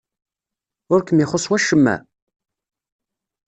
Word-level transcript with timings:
Ur 0.93 1.01
kem-ixuṣṣ 1.03 1.45
wacemma? 1.51 1.95